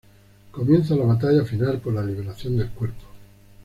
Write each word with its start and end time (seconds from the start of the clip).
Comienza 0.49 0.95
la 0.95 1.05
batalla 1.05 1.45
final 1.45 1.77
por 1.79 1.93
la 1.93 2.01
liberación 2.03 2.57
del 2.57 2.71
cuerpo. 2.71 3.03